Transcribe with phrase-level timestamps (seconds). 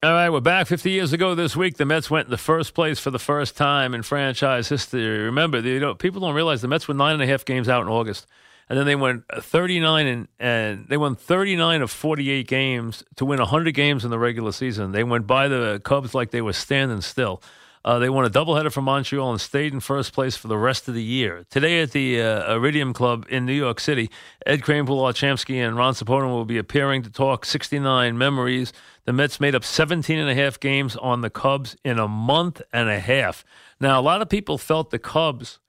[0.00, 1.76] All right, we're back 50 years ago this week.
[1.76, 5.24] The Mets went in the first place for the first time in franchise history.
[5.24, 7.82] Remember, you know, people don't realize the Mets were nine and a half games out
[7.82, 8.28] in August,
[8.68, 13.40] and then they went 39 and, and they won 39 of 48 games to win
[13.40, 14.92] 100 games in the regular season.
[14.92, 17.42] They went by the Cubs like they were standing still.
[17.84, 20.88] Uh, they won a doubleheader for Montreal and stayed in first place for the rest
[20.88, 21.44] of the year.
[21.50, 24.10] Today at the uh, Iridium Club in New York City,
[24.46, 28.72] Ed Kranepool, Art Shamsky, and Ron Swoboda will be appearing to talk 69 memories.
[29.04, 32.60] The Mets made up 17 and a half games on the Cubs in a month
[32.72, 33.44] and a half.
[33.80, 35.60] Now, a lot of people felt the Cubs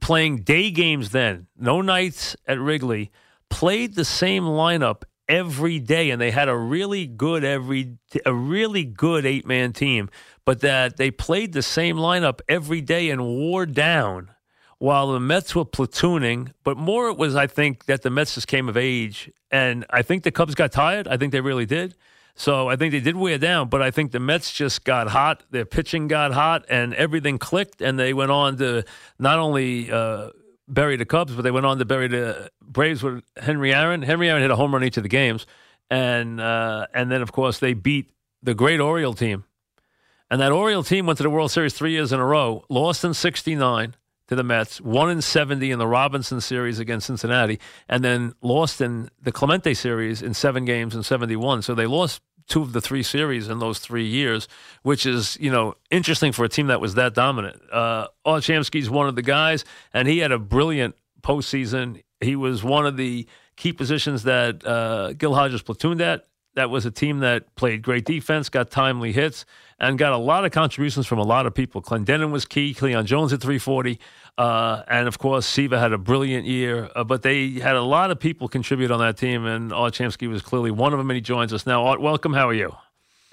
[0.00, 3.10] playing day games then, no nights at Wrigley,
[3.48, 8.84] played the same lineup every day and they had a really good every a really
[8.84, 10.08] good eight man team
[10.44, 14.30] but that they played the same lineup every day and wore down
[14.78, 16.52] while the Mets were platooning.
[16.64, 19.30] But more it was, I think, that the Mets just came of age.
[19.50, 21.08] And I think the Cubs got tired.
[21.08, 21.96] I think they really did.
[22.34, 25.42] So I think they did wear down, but I think the Mets just got hot.
[25.50, 27.80] Their pitching got hot, and everything clicked.
[27.80, 28.84] And they went on to
[29.18, 30.30] not only uh,
[30.68, 34.02] bury the Cubs, but they went on to bury the Braves with Henry Aaron.
[34.02, 35.46] Henry Aaron hit a home run each of the games,
[35.90, 38.10] and uh, and then of course they beat
[38.42, 39.44] the great Oriole team
[40.30, 43.04] and that Oriole team went to the World Series three years in a row, lost
[43.04, 43.94] in 69
[44.28, 48.80] to the Mets, won in 70 in the Robinson series against Cincinnati, and then lost
[48.80, 51.62] in the Clemente series in seven games in 71.
[51.62, 54.48] So they lost two of the three series in those three years,
[54.82, 57.60] which is, you know, interesting for a team that was that dominant.
[57.70, 62.02] Uh, Art one of the guys, and he had a brilliant postseason.
[62.20, 63.26] He was one of the
[63.56, 66.26] key positions that uh, Gil Hodges platooned at.
[66.56, 69.44] That was a team that played great defense, got timely hits
[69.78, 71.82] and got a lot of contributions from a lot of people.
[71.82, 72.72] Clendenon was key.
[72.72, 74.00] Cleon Jones at 340.
[74.38, 76.88] Uh, and of course, Seaver had a brilliant year.
[76.96, 80.28] Uh, but they had a lot of people contribute on that team, and Art Shamsky
[80.28, 81.84] was clearly one of them, and he joins us now.
[81.84, 82.32] Art, welcome.
[82.32, 82.74] How are you?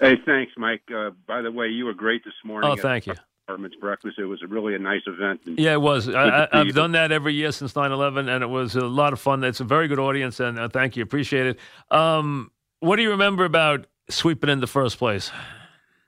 [0.00, 0.82] Hey, thanks, Mike.
[0.94, 2.70] Uh, by the way, you were great this morning.
[2.70, 3.14] Oh, thank you.
[3.46, 4.18] Department's breakfast.
[4.18, 5.40] It was a really a nice event.
[5.46, 6.10] Yeah, it was.
[6.10, 9.42] I, have done that every year since 9/11, and it was a lot of fun.
[9.44, 11.02] It's a very good audience, and uh, thank you.
[11.02, 11.58] Appreciate it.
[11.90, 12.50] Um,
[12.84, 15.30] what do you remember about sweeping in the first place?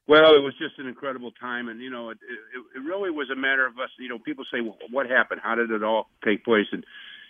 [0.06, 3.28] Well, it was just an incredible time, and you know, it, it, it really was
[3.31, 3.91] a matter of us.
[3.98, 5.41] You know, people say, well, "What happened?
[5.42, 6.84] How did it all take place?" And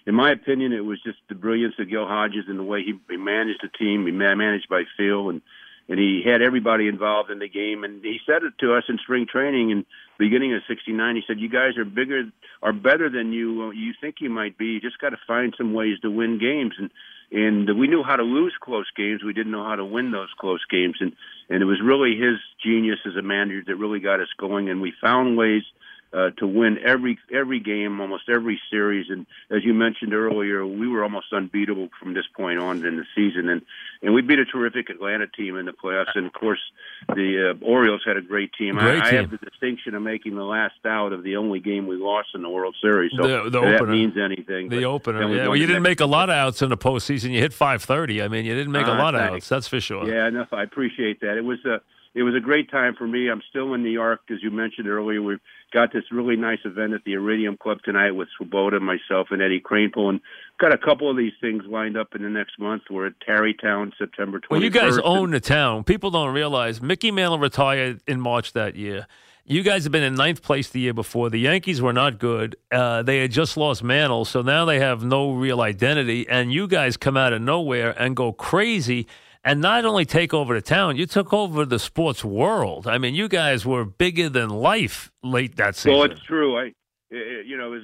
[0.07, 2.95] in my opinion, it was just the brilliance of Gil Hodges and the way he,
[3.09, 4.05] he managed the team.
[4.05, 5.41] He managed by feel, and
[5.89, 7.85] and he had everybody involved in the game.
[7.85, 9.87] And he said it to us in spring training in
[10.19, 11.17] beginning of '69.
[11.17, 12.25] He said, "You guys are bigger,
[12.63, 14.67] are better than you uh, you think you might be.
[14.67, 16.91] You just got to find some ways to win games." And
[17.33, 19.25] and we knew how to lose close games.
[19.25, 21.13] We didn't know how to win those close games, and
[21.49, 24.69] and it was really his genius as a manager that really got us going.
[24.69, 25.63] And we found ways
[26.17, 29.07] uh, to win every every game, almost every series.
[29.11, 33.05] And as you mentioned earlier, we were almost unbeatable from this point on in the
[33.15, 33.49] season.
[33.51, 33.63] And
[34.03, 36.15] and we beat a terrific Atlanta team in the playoffs.
[36.15, 36.61] And of course,
[37.09, 38.77] the uh, Orioles had a great team.
[38.77, 39.19] Great I, team.
[39.19, 42.29] I have the distinction of making the last out of the only game we lost
[42.35, 43.11] in the World Series.
[43.17, 43.93] So The- the that opener.
[43.93, 44.69] means anything.
[44.69, 45.27] The opener.
[45.29, 45.49] we Yeah.
[45.49, 47.31] Well, you didn't make a lot of outs in the postseason.
[47.33, 48.23] You hit 530.
[48.23, 49.49] I mean, you didn't make a Ah, lot of outs.
[49.49, 50.07] That's for sure.
[50.09, 50.53] Yeah, enough.
[50.53, 51.37] I appreciate that.
[51.37, 51.81] It was a
[52.17, 53.29] it was a great time for me.
[53.29, 55.21] I'm still in New York, as you mentioned earlier.
[55.21, 55.39] We've
[55.71, 59.61] got this really nice event at the Iridium Club tonight with Swoboda, myself, and Eddie
[59.61, 60.21] Kranepool, and
[60.59, 62.85] got a couple of these things lined up in the next month.
[62.89, 64.51] We're at Tarrytown, September 21st.
[64.51, 65.85] Well, you guys own the town.
[65.85, 69.07] People don't realize Mickey Mantle retired in March that year.
[69.45, 71.29] You guys have been in ninth place the year before.
[71.29, 72.57] The Yankees were not good.
[72.73, 76.27] Uh, they had just lost Mantle, so now they have no real identity.
[76.31, 79.07] And you guys come out of nowhere and go crazy
[79.47, 82.89] and not only take over the town, you took over the sports world.
[82.89, 85.93] I mean, you guys were bigger than life late that season.
[85.93, 86.59] Well, it's true.
[86.59, 86.65] I,
[87.13, 87.83] eh, eh, you know, it was,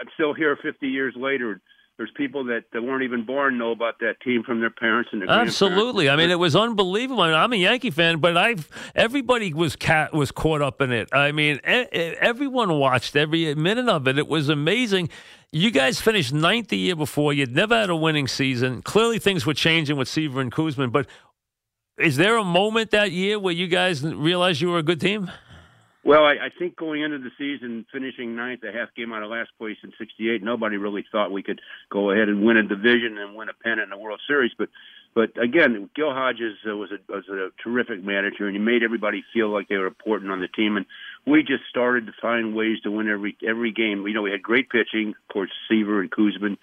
[0.00, 1.60] I'm still here 50 years later.
[1.98, 5.22] There's people that, that weren't even born know about that team from their parents and
[5.22, 6.10] their Absolutely.
[6.10, 7.22] I mean, it was unbelievable.
[7.22, 10.92] I mean, I'm a Yankee fan, but I've everybody was cat was caught up in
[10.92, 11.08] it.
[11.12, 14.18] I mean, everyone watched every minute of it.
[14.18, 15.08] It was amazing.
[15.52, 17.32] You guys finished ninth the year before.
[17.32, 18.82] You'd never had a winning season.
[18.82, 20.92] Clearly, things were changing with Seaver and Koosman.
[20.92, 21.06] But
[21.98, 25.30] is there a moment that year where you guys realized you were a good team?
[26.06, 29.30] Well, I, I think going into the season, finishing ninth, a half game out of
[29.30, 31.60] last place in '68, nobody really thought we could
[31.90, 34.52] go ahead and win a division and win a pennant in the World Series.
[34.56, 34.68] But
[35.16, 39.24] But again, Gil Hodges uh, was a was a terrific manager, and he made everybody
[39.34, 40.76] feel like they were important on the team.
[40.76, 40.86] And
[41.26, 44.06] we just started to find ways to win every every game.
[44.06, 46.56] You know, we had great pitching, of course, Seaver and Koosman,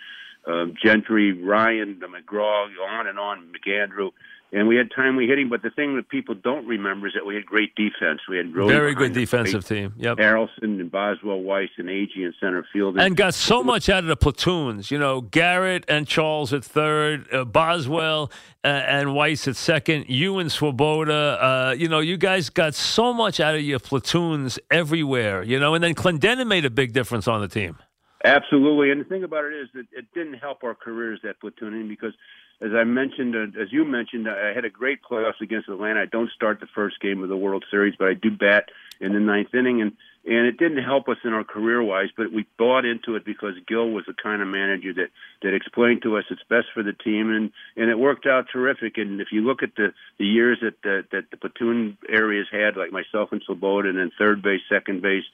[0.46, 4.12] um, Gentry, Ryan, McGraw, on and on, McAndrew
[4.54, 5.50] and we had timely hitting.
[5.50, 8.22] But the thing that people don't remember is that we had great defense.
[8.30, 9.94] We had really very good defensive team.
[9.98, 14.04] Yep, Harrelson and Boswell, Weiss, and Agee in center field, and, got so much out
[14.04, 14.92] of the platoons.
[14.92, 18.32] You know, Garrett and Charles at third, uh, Boswell
[18.64, 21.14] uh, and Weiss at second, you and Swoboda.
[21.42, 25.44] Uh, you know, you guys got so much out of your platoons everywhere.
[25.44, 27.78] You know, and then Clendenon made a big difference on the team.
[28.24, 31.90] Absolutely, and the thing about it is that it didn't help our careers that platooning
[31.90, 32.14] because
[32.62, 36.02] as I mentioned, uh, as you mentioned, I had a great playoffs against Atlanta.
[36.02, 38.70] I don't start the first game of the World Series, but I do bat
[39.02, 39.92] in the ninth inning, and
[40.26, 42.08] and it didn't help us in our career wise.
[42.16, 45.10] But we bought into it because Gil was the kind of manager that
[45.42, 48.98] that explained to us it's best for the team, and and it worked out terrific.
[48.98, 52.78] And if you look at the the years that that, that the platoon areas had,
[52.78, 55.26] like myself and Swoboda, and then third base, second base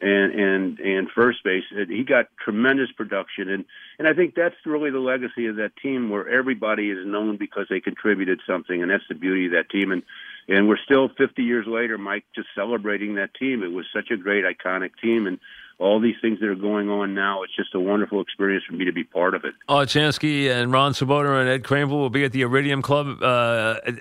[0.00, 1.64] and and and first base.
[1.88, 3.64] He got tremendous production, and
[3.98, 7.66] and I think that's really the legacy of that team, where everybody is known because
[7.70, 9.92] they contributed something, and that's the beauty of that team.
[9.92, 10.02] And
[10.48, 13.62] and we're still 50 years later, Mike, just celebrating that team.
[13.62, 15.40] It was such a great, iconic team, and
[15.78, 17.42] all these things that are going on now.
[17.42, 19.54] It's just a wonderful experience for me to be part of it.
[19.68, 23.24] Oh, Shamsky and Ron Swoboda and Ed Kranepool will be at the Iridium Club uh,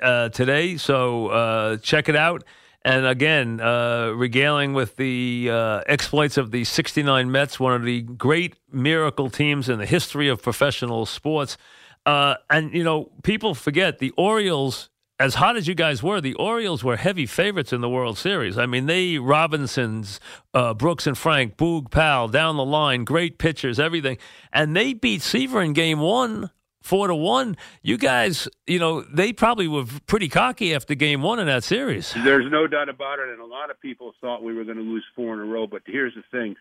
[0.02, 2.44] uh, today, so uh, check it out
[2.86, 8.04] and again, uh, regaling with the uh, exploits of the 69 Mets, one of the
[8.04, 11.58] great miracle teams in the history of professional sports.
[12.06, 16.36] Uh, and, you know, people forget the Orioles, as hot as you guys were, the
[16.36, 18.56] Orioles were heavy favorites in the World Series.
[18.56, 20.20] I mean, they, Robinsons,
[20.54, 24.20] uh, Brooks and Frank, Boog Powell, down the line, great pitchers, everything.
[24.54, 26.52] And they beat Seaver in game one
[26.86, 27.58] four to one.
[27.82, 32.14] You guys, you know, they probably were pretty cocky after game one in that series.
[32.14, 34.84] There's no doubt about it, and a lot of people thought we were going to
[34.84, 35.68] lose four in a row.
[35.68, 36.56] But here's the thing.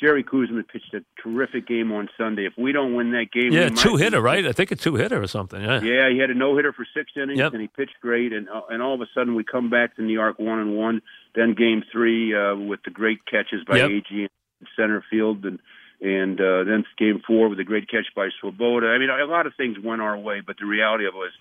[0.00, 2.46] Jerry Koosman pitched a terrific game on Sunday.
[2.46, 4.46] If we don't win that game, yeah, two hitter, right?
[4.46, 5.60] I think a two hitter or something.
[5.60, 7.52] Yeah, yeah, he had a no hitter for six innings, yep.
[7.52, 8.32] and he pitched great.
[8.32, 10.76] And uh, and all of a sudden, we come back to New York one and
[10.76, 11.02] one.
[11.34, 13.90] Then game three uh, with the great catches by yep.
[13.90, 14.28] Agee
[14.60, 15.58] in center field, and
[16.00, 18.88] and uh, then game four with a great catch by Swoboda.
[18.88, 21.32] I mean, a lot of things went our way, but the reality of it was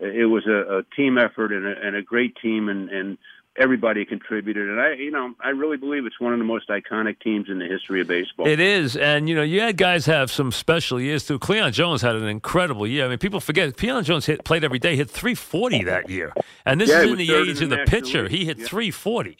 [0.00, 3.18] it was a, a team effort and a, and a great team, and, and
[3.56, 4.68] everybody contributed.
[4.68, 7.58] And I, you know, I really believe it's one of the most iconic teams in
[7.58, 8.48] the history of baseball.
[8.48, 11.38] It is, and you know, you had guys have some special years too.
[11.38, 13.04] Cleon Jones had an incredible year.
[13.04, 16.32] I mean, people forget Cleon Jones hit, played every day, hit 340 that year,
[16.64, 18.22] and this yeah, is in the age of the pitcher.
[18.22, 18.32] League.
[18.32, 18.66] He hit yeah.
[18.66, 19.36] 340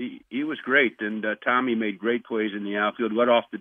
[0.00, 3.12] he he was great, and uh, Tommy made great plays in the outfield.
[3.12, 3.60] Led off the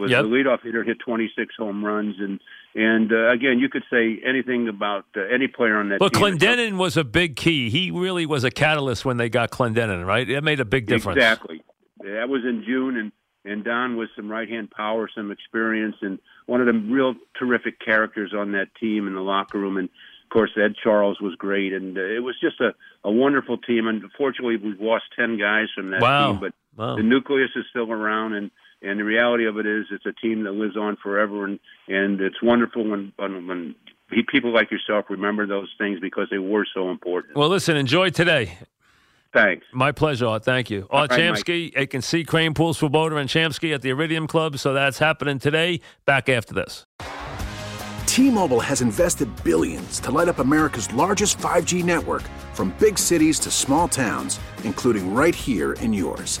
[0.00, 0.22] was yep.
[0.22, 2.40] the leadoff hitter, hit 26 home runs, and
[2.74, 5.98] and uh, again, you could say anything about uh, any player on that.
[5.98, 6.38] But team.
[6.38, 7.70] Clendenon was a big key.
[7.70, 10.28] He really was a catalyst when they got Clendenon, right?
[10.28, 11.16] It made a big difference.
[11.16, 11.62] Exactly.
[12.00, 13.12] That was in June, and
[13.44, 17.78] and Don was some right hand power, some experience, and one of the real terrific
[17.80, 19.76] characters on that team in the locker room.
[19.76, 23.58] And of course, Ed Charles was great, and uh, it was just a, a wonderful
[23.58, 23.88] team.
[23.88, 26.32] And unfortunately, we've lost ten guys from that wow.
[26.32, 26.96] team, but wow.
[26.96, 28.50] the nucleus is still around, and
[28.82, 32.20] and the reality of it is, it's a team that lives on forever, and and
[32.20, 33.74] it's wonderful when when, when
[34.28, 37.36] people like yourself remember those things because they were so important.
[37.36, 38.58] Well, listen, enjoy today.
[39.32, 39.64] Thanks.
[39.72, 40.38] My pleasure.
[40.40, 40.88] Thank you.
[40.90, 44.58] Art right, Shamsky, you can see Kranepools for Swoboda, and Shamsky at the Iridium Club.
[44.58, 45.80] So that's happening today.
[46.04, 46.84] Back after this.
[48.06, 52.22] T-Mobile has invested billions to light up America's largest 5G network
[52.54, 56.40] from big cities to small towns, including right here in yours.